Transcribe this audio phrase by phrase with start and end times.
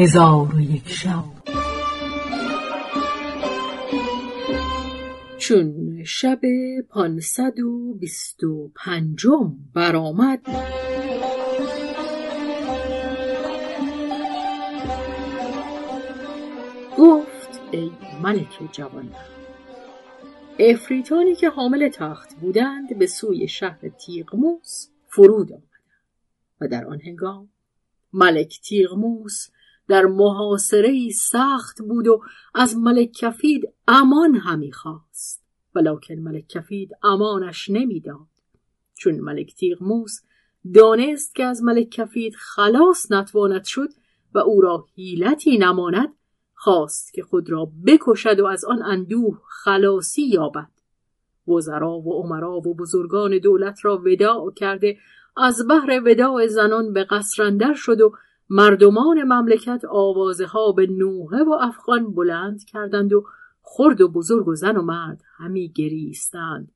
[0.00, 1.24] هزار و یک شب.
[5.38, 6.40] چون شب
[6.88, 10.40] پانصد و بیست و پنجم برآمد.
[16.98, 17.90] گفت ای
[18.22, 19.10] ملک جوان
[20.58, 25.68] افریتانی که حامل تخت بودند به سوی شهر تیغموس فرود آمدند.
[26.60, 27.48] و در آن هنگام
[28.12, 29.48] ملک تیغموس
[29.88, 32.22] در محاصره سخت بود و
[32.54, 35.44] از ملک کفید امان همی خواست.
[35.74, 38.26] ولکن ملک کفید امانش نمی‌داد
[38.94, 40.20] چون ملک تیغموس
[40.74, 43.88] دانست که از ملک کفید خلاص نتواند شد
[44.34, 46.08] و او را حیلتی نماند
[46.54, 50.68] خواست که خود را بکشد و از آن اندوه خلاصی یابد.
[51.48, 54.98] وزرا و عمرا و بزرگان دولت را وداع کرده
[55.36, 58.12] از بهر وداع زنان به قصر شد و
[58.50, 63.26] مردمان مملکت آوازه ها به نوحه و افغان بلند کردند و
[63.62, 66.72] خرد و بزرگ و زن و مرد همی گریستند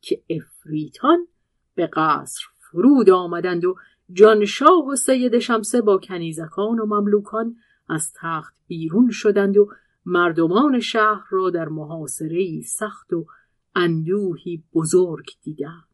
[0.00, 1.26] که افریتان
[1.74, 3.76] به قصر فرود آمدند و
[4.12, 7.56] جانشاه و سید شمسه با کنیزکان و مملوکان
[7.88, 9.68] از تخت بیرون شدند و
[10.04, 13.26] مردمان شهر را در محاصره سخت و
[13.74, 15.84] اندوهی بزرگ دیدند.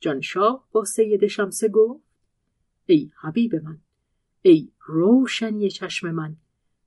[0.00, 2.04] جانشاه با سید شمسه گفت
[2.86, 3.78] ای حبیب من
[4.46, 6.36] ای روشنی چشم من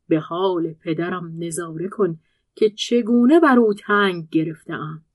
[0.08, 2.20] به حال پدرم نظاره کن
[2.56, 5.06] که چگونه بر او تنگ گرفتهاند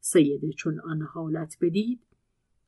[0.00, 2.00] سیده چون آن حالت بدید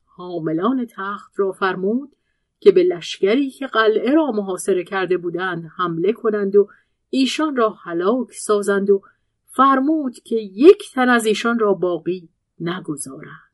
[0.04, 2.16] حاملان تخت را فرمود
[2.60, 6.68] که به لشکری که قلعه را محاصره کرده بودند حمله کنند و
[7.10, 9.02] ایشان را هلاک سازند و
[9.46, 12.28] فرمود که یک تن از ایشان را باقی
[12.60, 13.52] نگذارند.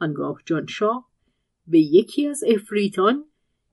[0.00, 1.08] آنگاه جانشاه
[1.66, 3.24] به یکی از افریتان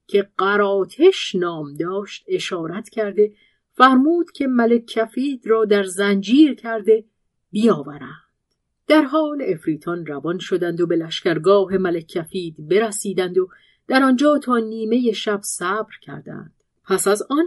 [0.07, 3.33] که قراتش نام داشت اشارت کرده
[3.73, 7.05] فرمود که ملک کفید را در زنجیر کرده
[7.51, 8.25] بیاورند.
[8.87, 13.49] در حال افریتان روان شدند و به لشکرگاه ملک کفید برسیدند و
[13.87, 16.53] در آنجا تا نیمه شب صبر کردند.
[16.83, 17.45] پس از آن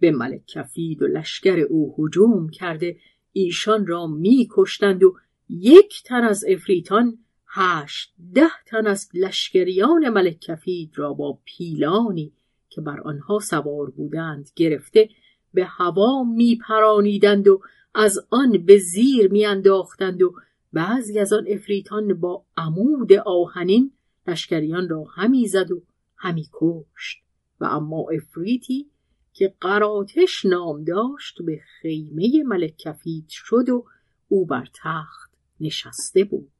[0.00, 2.96] به ملک کفید و لشکر او هجوم کرده
[3.32, 5.16] ایشان را می کشتند و
[5.48, 7.18] یک تن از افریتان
[7.52, 12.32] هشت ده تن از لشکریان ملک کفید را با پیلانی
[12.68, 15.08] که بر آنها سوار بودند گرفته
[15.54, 17.60] به هوا می پرانیدند و
[17.94, 20.34] از آن به زیر می انداختند و
[20.72, 23.92] بعضی از آن افریتان با عمود آهنین
[24.26, 25.82] لشکریان را همی زد و
[26.16, 27.22] همی کشت.
[27.60, 28.86] و اما افریتی
[29.32, 33.84] که قراتش نام داشت به خیمه ملک کفید شد و
[34.28, 36.50] او بر تخت نشسته بود.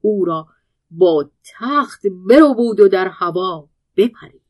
[0.00, 0.48] او را
[0.90, 4.40] با تخت برو بود و در هوا بپرید.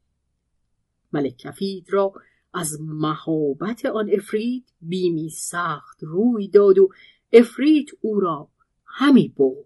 [1.13, 2.13] ملک کفید را
[2.55, 6.89] از مهابت آن افرید بیمی سخت روی داد و
[7.33, 8.49] افرید او را
[8.85, 9.65] همی برد.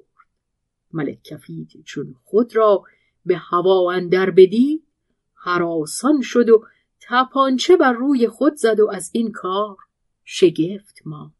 [0.93, 2.83] ملک کفید چون خود را
[3.27, 4.83] به هوا اندر بدید
[5.35, 6.67] حراسان شد و
[7.01, 9.77] تپانچه بر روی خود زد و از این کار
[10.25, 11.35] شگفت ماند.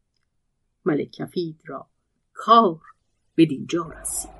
[0.85, 1.87] ملک کفید را
[2.33, 2.81] کار
[3.37, 4.35] بدینجا رسید.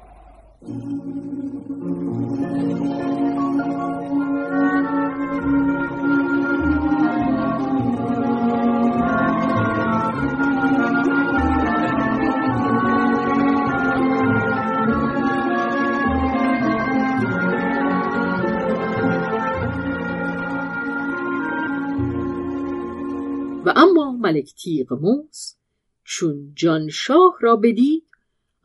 [23.66, 25.56] و اما ملک تیغموس
[26.04, 28.05] چون جانشاه را بدید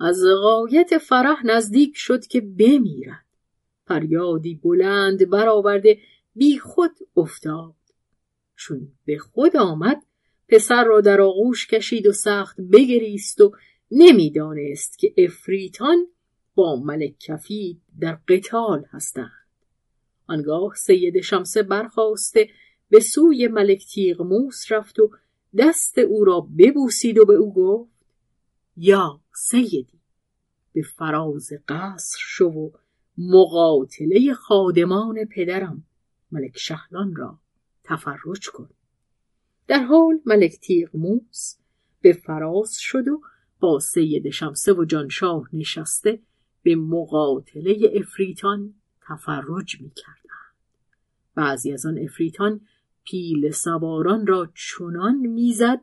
[0.00, 3.25] از غایت فرح نزدیک شد که بمیرد.
[3.87, 5.99] فریادی بلند برآورده
[6.34, 7.75] بی خود افتاد.
[8.56, 10.03] چون به خود آمد
[10.49, 13.53] پسر را در آغوش کشید و سخت بگریست و
[13.91, 16.06] نمی‌دانست که افریتان
[16.55, 19.31] با ملک کفید در قتال هستند.
[20.27, 22.48] آنگاه سید شمسه برخواسته
[22.91, 25.10] به سوی ملک تیغموس رفت و
[25.59, 28.00] دست او را ببوسید و به او گفت
[28.82, 30.00] یا سیدی
[30.72, 32.71] به فراز قصر شو و
[33.18, 35.84] مقاتله خادمان پدرم
[36.32, 37.38] ملک شهلان را
[37.84, 38.68] تفرج کن
[39.66, 41.54] در حال ملک تیغموس
[42.00, 43.21] به فراز شد و
[43.60, 46.21] با سید شمسه و جانشاه نشسته
[46.62, 48.74] به مقاتله افریتان
[49.09, 50.41] تفرج می کردن.
[51.34, 52.60] بعضی از آن افریتان
[53.04, 55.80] پیل سواران را چنان می‌زد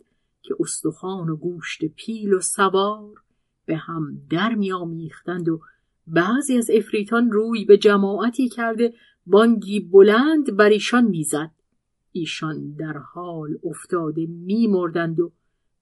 [0.47, 3.23] که استخوان و گوشت پیل و سوار
[3.65, 5.61] به هم در میآمیختند و
[6.07, 8.93] بعضی از افریتان روی به جماعتی کرده
[9.25, 11.51] بانگی بلند بر ایشان می‌زد
[12.11, 15.31] ایشان در حال افتاده میمردند و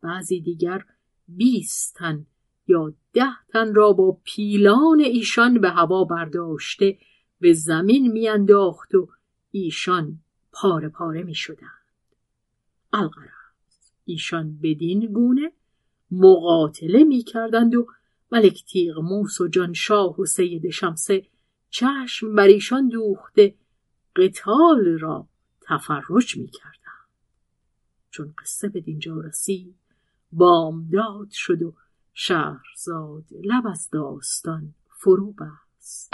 [0.01, 0.85] بعضی دیگر
[1.27, 1.97] بیست
[2.67, 6.97] یا ده تن را با پیلان ایشان به هوا برداشته
[7.39, 9.09] به زمین میانداخت و
[9.51, 10.19] ایشان
[10.51, 11.85] پاره پاره می شدند.
[14.05, 15.51] ایشان بدین گونه
[16.11, 17.87] مقاتله می کردند و
[18.31, 21.25] ملک موس و جانشاه و سید شمسه
[21.69, 23.55] چشم بر ایشان دوخته
[24.15, 25.27] قتال را
[25.61, 27.09] تفرج می کردند.
[28.09, 29.75] چون قصه به دینجا رسید
[30.31, 31.73] بامداد شد و
[32.13, 36.13] شهرزاد لب از داستان فرو بست